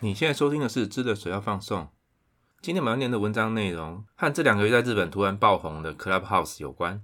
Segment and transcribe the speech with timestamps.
[0.00, 1.80] 你现在收听的是《知的水要放送》。
[2.62, 7.02] 今天我们要念的文章内容和这两个月在日本突然爆红的 Clubhouse 有关。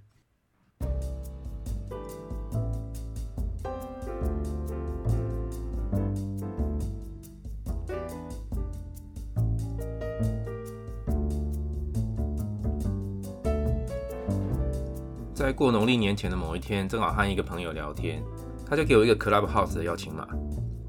[15.35, 18.23] 在过农历年前的某一天，正好和一个朋友聊天，
[18.65, 20.29] 他就给我一个 Clubhouse 的邀请码。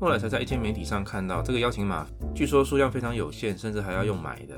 [0.06, 2.06] 后来才在一些媒体上看到这个邀请码，
[2.36, 4.56] 据说数量非常有限，甚至还要用买的。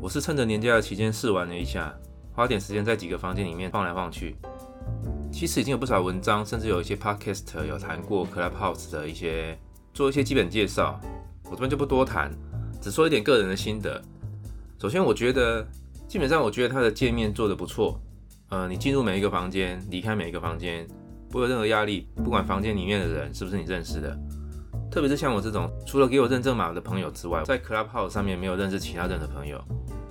[0.00, 1.92] 我是趁着年假的期间试玩了一下，
[2.32, 4.36] 花点时间在几个房间里面晃来晃去。
[5.32, 9.58] 其实已经有不少文章，甚至有一些 podcast 有谈过 Clubhouse 的一些
[9.92, 11.00] 做一些基本介绍，
[11.46, 12.30] 我这边就不多谈，
[12.80, 14.00] 只说一点个人的心得。
[14.80, 15.66] 首先，我觉得
[16.06, 18.00] 基本上我觉得它的界面做的不错。
[18.50, 20.86] 呃，你进入每一个房间，离开每一个房间。
[21.30, 24.18] 不会有任何压力，不管房间里面的人是不是你认识的，
[24.90, 29.62] 特别是像我这种除了给我认证码的朋友之外，在 Clubhouse 上面没有认识其他人的朋友，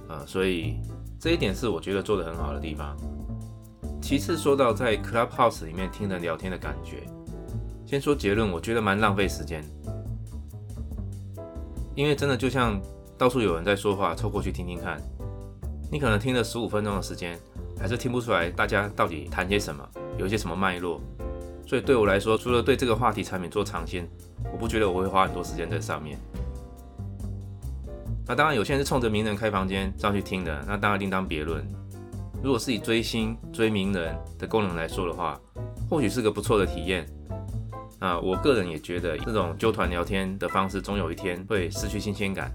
[0.07, 0.77] 呃，所以
[1.19, 2.95] 这一点是我觉得做的很好的地方。
[4.01, 7.03] 其次说到在 Clubhouse 里面听人聊天的感觉，
[7.85, 9.63] 先说结论，我觉得蛮浪费时间，
[11.95, 12.81] 因为真的就像
[13.17, 14.97] 到处有人在说话，凑过去听听看，
[15.91, 17.37] 你可能听了十五分钟的时间，
[17.77, 19.85] 还是听不出来大家到底谈些什么。
[20.19, 21.01] 有一些什么脉络，
[21.65, 24.05] 所以对我来说，除了对这个话题产品做尝鲜，
[24.51, 26.19] 我不觉得我会花很多时间在上面。
[28.27, 31.65] 那当然，有些人是冲着名人开房间上去听的，那当然另当别论。
[32.43, 35.39] 如果是以追星、追名人的功能来说的话，
[35.89, 37.07] 或许是个不错的体验。
[37.99, 42.51] 啊，我个人也觉得这种纠团聊天的方式，总有一天会失去新鲜感，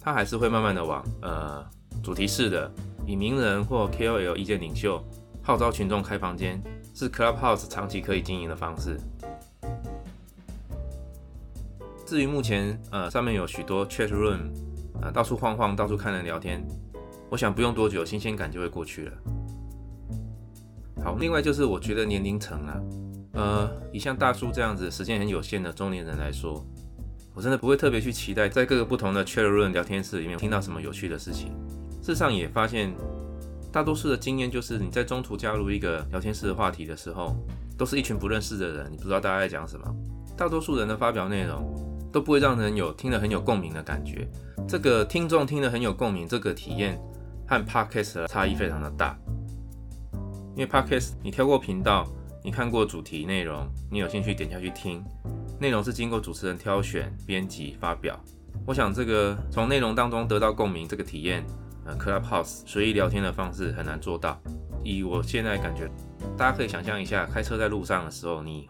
[0.00, 1.64] 它还是会慢慢的往呃
[2.02, 2.70] 主题式的，
[3.06, 5.02] 以名人或 KOL 意见领袖
[5.42, 6.62] 号召群众开房间。
[6.94, 8.98] 是 Clubhouse 长期可以经营的方式。
[12.04, 14.50] 至于目前，呃，上面有许多 Chat Room，
[15.00, 16.62] 啊，到处晃晃，到处看人聊天，
[17.30, 19.12] 我想不用多久，新鲜感就会过去了。
[21.02, 22.80] 好，另外就是我觉得年龄层啊，
[23.32, 26.62] 呃，以像大叔这样子时间很有限的中年人来说，
[27.34, 31.48] 我真的不会特别去期待在各个不同的 Chat Room 聊天室里面听到什么有趣的事情。
[32.02, 32.94] 事实上也发现。
[33.72, 37.34] 大多数的经验就是，你在中途加入一个聊天室的话题的时候，
[37.78, 39.86] 都是一群不认识的人，你不知道大家在讲什么。
[40.36, 41.74] 大多数人的发表内容
[42.12, 44.28] 都不会让人有听了很有共鸣的感觉。
[44.68, 47.00] 这个听众听了很有共鸣，这个体验
[47.48, 49.18] 和 podcast 的差异非常的大。
[50.54, 52.06] 因为 podcast 你跳过频道，
[52.44, 55.02] 你看过主题内容，你有兴趣点下去听，
[55.58, 58.20] 内容是经过主持人挑选、编辑、发表。
[58.66, 61.42] 我想这个从内容当中得到共鸣这个体验。
[61.84, 64.40] 呃，Clubhouse 随意聊天的方式很难做到。
[64.84, 65.90] 以我现在感觉，
[66.36, 68.68] 大家可以想象一下，开车在路上的时候，你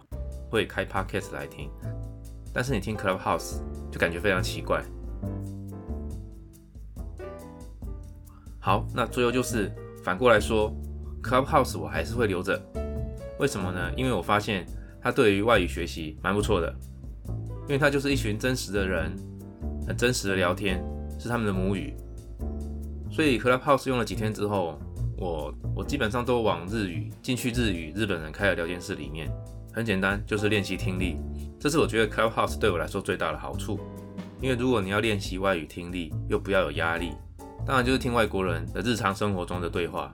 [0.51, 1.71] 会开 Podcast 来听，
[2.53, 4.83] 但是你听 Clubhouse 就感觉非常奇怪。
[8.59, 9.73] 好，那最后就是
[10.05, 10.73] 反过来说
[11.23, 12.61] ，Clubhouse 我还是会留着。
[13.39, 13.91] 为什么呢？
[13.97, 14.65] 因为我发现
[15.01, 16.73] 它对于外语学习蛮不错的，
[17.63, 19.13] 因为它就是一群真实的人，
[19.87, 20.85] 很真实的聊天，
[21.19, 21.97] 是他们的母语。
[23.13, 24.79] 所以 Clubhouse 用了几天之后，
[25.19, 29.31] 我我基本上都往日语进去日语日本人开的聊天室里面，
[29.71, 31.19] 很简单，就是练习听力。
[31.61, 33.79] 这是我觉得 Clubhouse 对我来说最大的好处。
[34.41, 37.13] 因为如果你要练习外语听力，又不要有压力，
[37.65, 40.13] 当然就是听外国人的日常生活中的对话。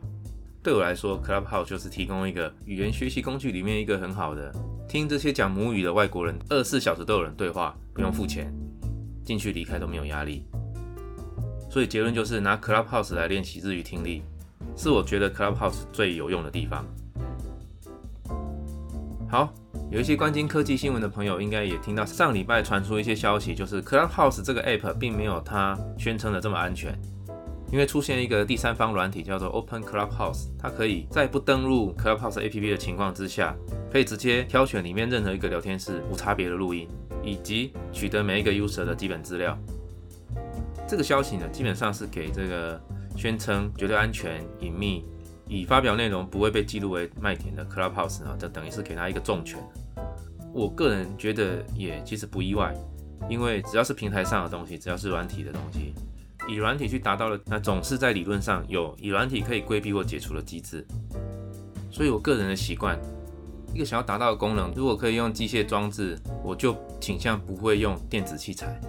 [0.62, 4.52] 对我来说，Clubhouse 就是提供一个语言学习工具里面一个很好的，
[4.86, 8.52] 听这些讲母语的外国人二十四小时都有人对话，不用付钱，
[9.24, 10.44] 进去离开都没有压力。
[11.70, 14.22] 所以结论就是拿 Clubhouse 来练习日语听力，
[14.76, 16.84] 是我觉得 Clubhouse 最有用的地方。
[19.30, 19.52] 好，
[19.90, 26.98] 有一些关心科技新闻的朋友应该也听到上礼拜传出一些消息，就是 Clubhouse 这个 App 并没有它宣称的这么安全，
[27.70, 33.54] 因为出现一个第三方软体叫做 Open Clubhouse，它可以在不登录 Clubhouse App 的情况之下，
[33.92, 36.88] 可以直接挑选里面任何一个聊天室无差别的录音，
[37.22, 39.58] 以及取得每一个 user 的基本资料。
[40.88, 42.80] 这个消息呢，基本上是给这个
[43.14, 45.04] 宣称绝对安全、隐秘、
[45.46, 49.58] 以发表内容不会被记录为麦田的 Clubhouse 呢，这等于是给他一个重拳。
[50.54, 52.74] 我个人觉得也其实不意外，
[53.28, 55.92] 因为只要是平台上的东西，只要是软体的东西，
[56.48, 60.86] 以软体去达到了，那总是在理论上有以软体可以规避或解除的机制。
[61.90, 62.98] 所以我个人的习惯，
[63.74, 68.80] 一个想要达到的功能，如果可以用机械装置，我就倾向不会用电子器材。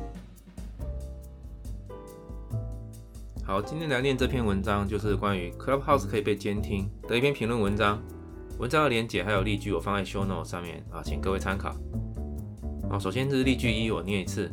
[3.49, 8.03] 好，今天来念这篇文章，就是关于 Clubhouse 可以被监听的一篇评论文章。
[8.59, 11.75] 文章的连结还有例句，我放在 Show Note 上面啊，请各位参考。
[12.89, 14.51] 好，首先是例句一，我念一次。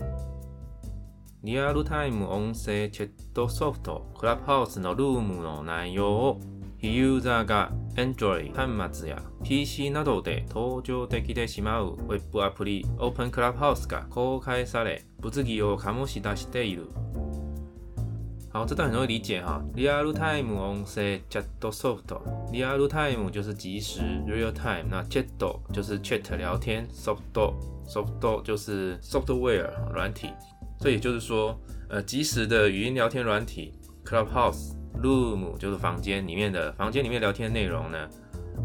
[1.44, 6.40] リアルタイム音声チャットソフトクラブハウスのルームの内容を
[6.78, 16.90] 非ユーザーが Android 端末や PC などで登場できてしまう Web アプリ Open Clubhouse が公開され、物議を醸し出している。
[18.56, 19.63] 好，这段很容易理解哈。
[19.74, 25.25] Real time 音声 chat soft，Real time 就是即时 real time，那 chat
[25.72, 27.19] 就是 chat 聊天，soft
[27.88, 30.30] soft 就是 software 软体。
[30.80, 31.58] 所以也就是说，
[31.90, 33.74] 呃，即时的语音聊天软体
[34.04, 38.10] Clubhouse Room 就是房间里面的房间里面聊天内容呢。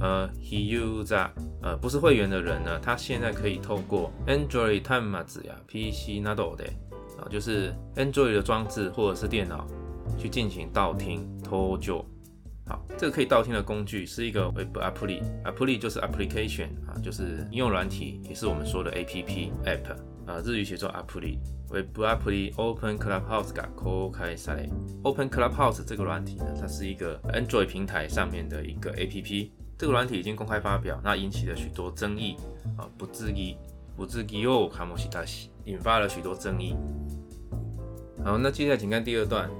[0.00, 1.30] 呃，He user
[1.62, 6.70] 呃不是会员的人呢，他现在可以透过 Android 端末呀 PC などで
[7.18, 9.66] 啊，就是 Android 的装置或者是电脑。
[10.18, 12.04] 去进行道听途就。
[12.68, 19.92] 好，这个可以道听的工具是一个 Web App，App 就是 Application 啊，就是应用软体，也是我们说的 App App
[20.26, 24.68] 啊，日语写作 App。Web App Open Clubhouse が公開され，
[25.02, 32.36] Open Clubhouse 这个软体呢，它是一个 Android 平台上面的一个 App，这个软体已经公开发表，那引起了许多争议
[32.76, 33.56] 啊，不质疑，
[33.96, 36.76] 不质疑哦，卡莫西达西，引发了许多争议。
[38.24, 39.50] 好，那接下来请看第二段。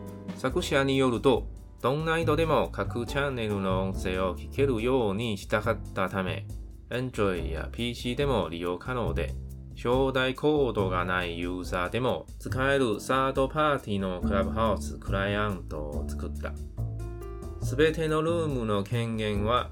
[0.42, 1.46] 作者によると、
[1.84, 6.48] どんな人でも各チャンネルの音声を聞けるようにしたかったため、
[6.90, 9.36] Android や PC でも利用可能で、
[9.76, 16.54] 招待コードがないユーザーでも使えるサードパーティーのクラブハウスクライアントを作った。
[17.64, 19.70] すべてのルームの権限は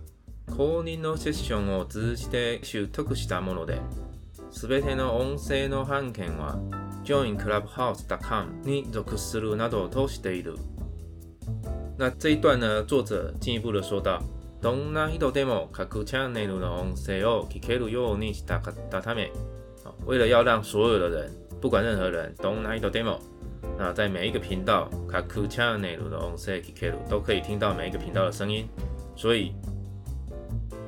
[0.56, 3.82] 公認のセッションを通じて習得したもので、
[4.52, 6.60] すべての音声の版権は
[7.09, 10.57] joinclubhouse.com に属するなどを通している。
[11.97, 14.21] 那这一段呢，作者进一步的说到，
[14.61, 19.31] どんな人でも各チャンネルの音声を聞けるようにしたかったため、
[20.07, 21.31] 为了要让所有的人，
[21.61, 23.21] 不管任何人，どんな人でも，
[23.79, 28.67] 那在每一个频道各チャンネルの音声聞ける都可以听到每一个频道的声音，
[29.15, 29.53] 所以。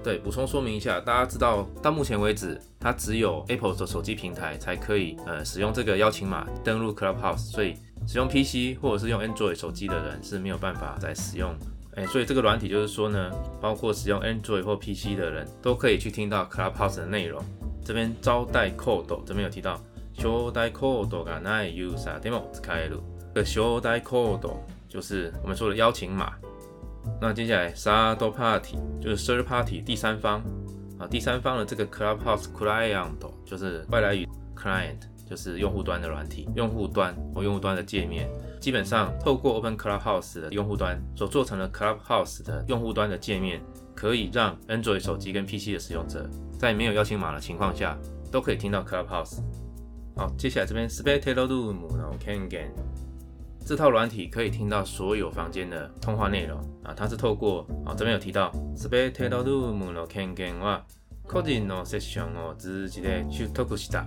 [0.02, 7.74] 对，补充说明一下，大家知道，到目前为止，它只有 Apple 的手机平台才可以呃使用这个邀请码登录 Clubhouse，所以
[8.06, 11.52] 使用 PC 或者是用 Android 手机的人是没有办法再使用。
[11.96, 13.30] 哎，所以这个软体就是说呢，
[13.60, 17.42] 包括使用 Android 或 PC 的人都可以去听到 Clubhouse 的内容。
[17.84, 19.80] 这边招待 code 这边有提到，
[20.16, 23.00] 招待 code がないユーザーでも使える。
[23.34, 24.48] 这招待 code
[24.88, 26.32] 就是我们说的邀请码。
[27.21, 30.41] 那接下来，third party 就是 third party 第三方
[30.97, 33.11] 啊，第三方的这个 Clubhouse Client
[33.45, 34.97] 就是外来语 Client，
[35.29, 38.27] 就是用户端的软体，用户端或用户端的界面，
[38.59, 43.61] 基本上透过 Open Clubhouse 的用户端所做成的 Clubhouse 的用户端的界面，
[43.95, 46.27] 可以让 Android 手机跟 PC 的使用者
[46.57, 47.95] 在没有邀请码的情况下，
[48.31, 49.37] 都可以听到 Clubhouse。
[50.15, 52.71] 好，接下来这边 Spectator Room 然后 Can Gain。
[53.66, 60.82] 这套软体可以听到所有房间的通话内容啊，它是透过啊这边有提到 s p e c t a t o room の権限は
[61.26, 64.04] 個人のセッションを通じて取得した。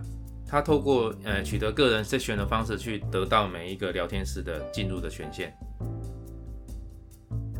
[0.47, 5.53] 它透过呃取得个人 session 的方式去得到每一个聊天室的进入的权限。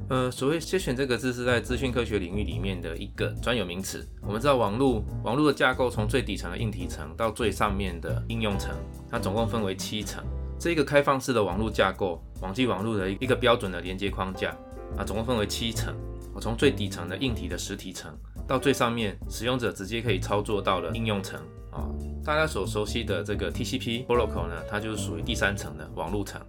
[0.09, 4.07] 呃，所谓 session 这个字是在资讯科学领域里面的一个专有名词。
[4.23, 8.73] 我们知道网络网络的架构从最底层的硬体层到最上面的应用层，
[9.07, 10.23] 它总共分为七层。
[10.64, 14.48] 这个开放式的网络架构，网际网络的一个标准的连接框架
[14.96, 15.94] 啊，总共分为七层。
[16.32, 18.10] 我从最底层的硬体的实体层，
[18.48, 21.38] 到最上面使用者直接可以操作到了应用层
[21.70, 21.84] 啊。
[22.24, 26.40] 大家所熟悉的这个 TCP protocol 呢，它就是属于第三层的网络层。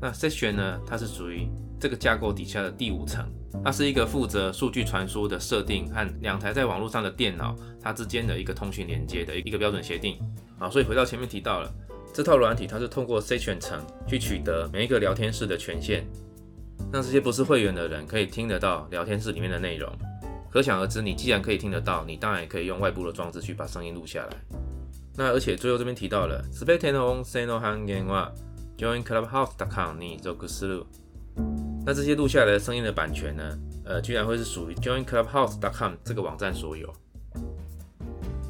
[0.00, 1.46] 那 session 呢，它是属于
[1.78, 3.24] 这个架构底下的第五层，
[3.64, 10.18] 它是一个负责数据传输的设定和两台在网络上的电脑它之间的一个通讯连接的一个标准协定
[10.58, 10.68] 啊。
[10.68, 11.72] 所以回到前面提到了。
[12.12, 16.04] 这套软体它是通过 session 层去取得每一个聊天室的权限，
[16.92, 19.90] 让这些不是会员的人可以听得到聊天室里面的内容。
[20.50, 24.36] 可想而知，你既然可以听得到，你当然也可以用外部的装置去把声音录下来。
[25.16, 28.28] 那而且最后这边提到了 s p e c t a t o n s e n o hangen wa
[28.76, 30.84] join clubhouse.com 你做个思路。
[31.86, 33.58] 那这些录下来的声音的版权呢？
[33.84, 36.92] 呃，居然会是属于 join clubhouse.com 这个网站所有。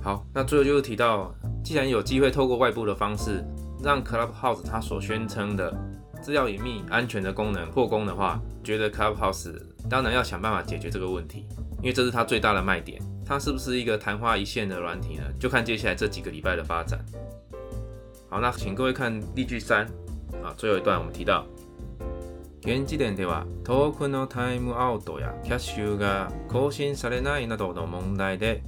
[0.02, 1.34] 好，那最后就是提到。
[1.63, 3.43] 既然有机会透过外部的方式
[3.83, 5.75] 让 Clubhouse 它所宣称的
[6.21, 9.53] 资料隐秘、安全的功能破功的话，觉得 Clubhouse
[9.89, 11.45] 当然要想办法解决这个问题，
[11.81, 13.01] 因为这是它最大的卖点。
[13.27, 15.23] 它是不是一个昙花一现的软体呢？
[15.39, 16.99] 就看接下来这几个礼拜的发展。
[18.29, 19.85] 好，那请各位看例句三
[20.43, 21.43] 啊，最后一段我们提到，
[22.61, 28.61] 現時点ではトークのタイムアウトやキャッシュが更新されないなどの問題で。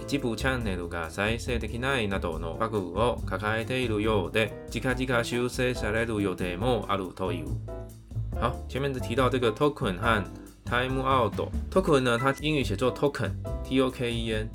[0.00, 7.46] 一部チャンネルが再生できないなどのバグを抱えているようで、近々修正される予定もあるという。
[8.40, 10.24] 好，前面提到这个 token 和
[10.64, 14.48] time out。token 呢，它英语写作 token，t o k e n，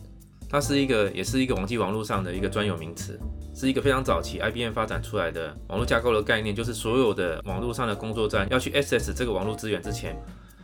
[0.50, 3.20] 它是一个，也是一个网际网络上的一个专有名词，
[3.56, 10.14] 是一个非常早期 IBM 发展出来的网络架构的概念，就是所有的网络上的工作站要去 access 这个网络资源之前，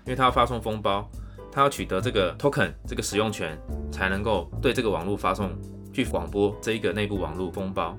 [0.06, 1.10] 因为它要发送封包，
[1.52, 3.58] 它要取得这个 token 这个使用权，
[3.92, 5.52] 才能够对这个网络发送
[5.94, 7.96] 去广播这一个内部网络封包。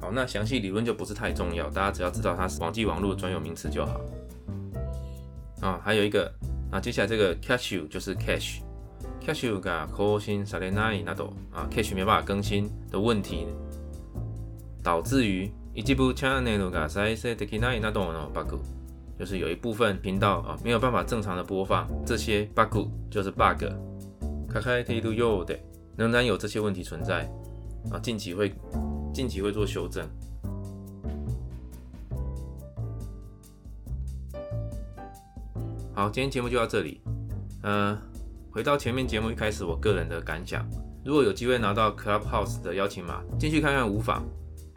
[0.00, 4.00] 好，那详细理论就不是太重要，大家只要知道它是网际网络专有名词就好。
[5.60, 6.32] 啊，还有一个
[6.70, 13.46] 啊，接下来这个 cache 就是 cache，cache が更新されないなど啊，cache 没办法更新的问题，
[14.84, 18.58] 导致于一部チャンネルが再生できないなどの bug，
[19.18, 23.64] 就是有一部分频道啊没有办法正常的播放，这些 bug 就是 bug，
[24.52, 25.58] 抱えているようで
[25.96, 27.28] 仍然有这些问题存在
[27.90, 28.52] 啊，近期会。
[29.10, 30.06] 近期会做修正。
[35.92, 37.00] 好，今天节目就到这里。
[37.62, 37.98] 呃，
[38.52, 40.64] 回到前面节目一开始我个人的感想，
[41.04, 44.22] 如果有机会拿到 Clubhouse 的邀请码进去看看无妨，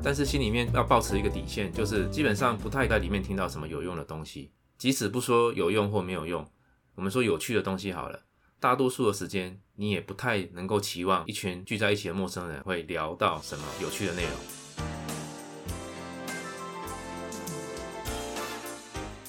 [0.02, 4.50] 但是心里面要保持一个底线，就是基本上不太在里面听到什么有用的东西。
[4.78, 6.46] 即使不说有用或没有用，
[6.94, 8.20] 我们说有趣的东西好了。
[8.60, 14.32] 大多数的时间，你也不太能够期望一群聚在一起的陌生人会聊到什么有趣的内容。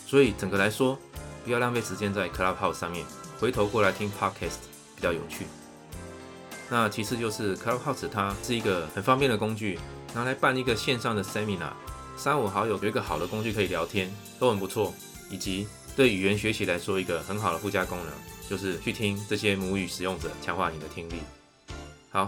[0.05, 0.97] 所以整个来说，
[1.43, 3.05] 不要浪费时间在 Clubhouse 上面，
[3.39, 4.59] 回头过来听 Podcast
[4.95, 5.45] 比较有趣。
[6.69, 9.79] 那其次就是 Clubhouse 它是一个很方便的工具，
[10.17, 11.73] 拿来办一个线上的 Seminar，
[12.17, 14.91] 三五好友有一个好的工具可以聊天，都很不错，
[15.29, 18.07] 以及对语言学习来说一个很好的附加功能。
[18.49, 21.17] 就是去听这些母语使用者，强化你的听力。
[22.09, 22.27] 好，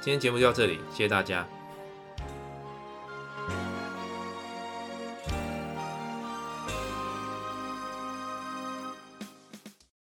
[0.00, 1.44] 今天节目就到这里，谢谢大家。